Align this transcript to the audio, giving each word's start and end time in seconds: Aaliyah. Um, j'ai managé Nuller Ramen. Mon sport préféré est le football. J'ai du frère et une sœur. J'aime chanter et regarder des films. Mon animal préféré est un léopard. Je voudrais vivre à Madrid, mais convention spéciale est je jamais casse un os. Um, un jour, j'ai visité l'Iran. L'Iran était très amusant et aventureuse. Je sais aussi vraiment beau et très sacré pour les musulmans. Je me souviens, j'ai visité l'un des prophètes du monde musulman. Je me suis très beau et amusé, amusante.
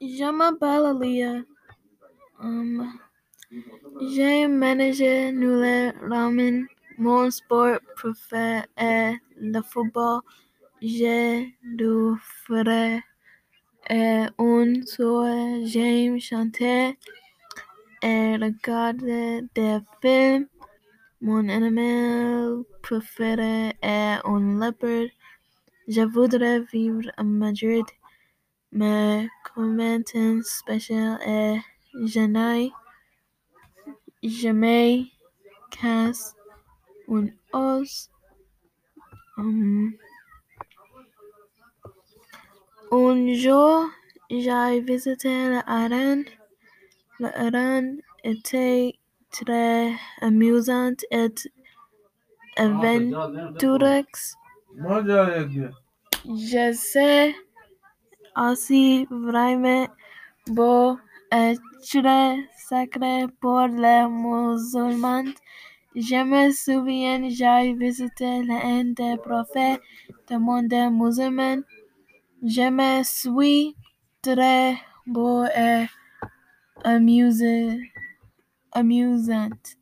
Aaliyah. 0.00 1.44
Um, 2.38 3.00
j'ai 4.00 4.46
managé 4.46 5.32
Nuller 5.32 5.92
Ramen. 6.02 6.66
Mon 6.98 7.30
sport 7.30 7.78
préféré 7.96 8.64
est 8.76 9.16
le 9.40 9.62
football. 9.62 10.20
J'ai 10.82 11.54
du 11.62 12.14
frère 12.44 13.00
et 13.88 14.26
une 14.38 14.86
sœur. 14.86 15.64
J'aime 15.64 16.20
chanter 16.20 16.98
et 18.02 18.36
regarder 18.36 19.42
des 19.54 19.78
films. 20.02 20.46
Mon 21.22 21.48
animal 21.48 22.64
préféré 22.82 23.72
est 23.80 24.18
un 24.24 24.60
léopard. 24.60 25.08
Je 25.88 26.02
voudrais 26.02 26.60
vivre 26.60 27.10
à 27.16 27.22
Madrid, 27.22 27.86
mais 28.76 29.28
convention 29.54 30.42
spéciale 30.42 31.18
est 31.26 31.60
je 31.94 32.28
jamais 34.22 35.06
casse 35.70 36.34
un 37.08 37.28
os. 37.54 38.10
Um, 39.38 39.94
un 42.92 43.34
jour, 43.34 43.86
j'ai 44.30 44.80
visité 44.80 45.48
l'Iran. 45.48 46.22
L'Iran 47.18 47.96
était 48.24 48.92
très 49.30 49.92
amusant 50.20 50.96
et 51.10 51.32
aventureuse. 52.56 54.36
Je 56.24 56.72
sais 56.74 57.34
aussi 58.36 59.06
vraiment 59.10 59.86
beau 60.46 60.98
et 61.32 61.56
très 61.88 62.38
sacré 62.68 63.26
pour 63.40 63.66
les 63.66 64.06
musulmans. 64.08 65.32
Je 65.94 66.22
me 66.22 66.52
souviens, 66.52 67.28
j'ai 67.30 67.72
visité 67.72 68.42
l'un 68.42 68.84
des 68.84 69.16
prophètes 69.16 69.80
du 70.28 70.38
monde 70.38 70.74
musulman. 70.92 71.62
Je 72.42 72.68
me 72.70 73.02
suis 73.02 73.74
très 74.22 74.76
beau 75.06 75.44
et 75.44 75.86
amusé, 76.84 77.80
amusante. 78.72 79.76